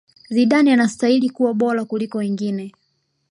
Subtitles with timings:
[0.29, 2.73] Zidane anastahili kuwa bora kukliko wengine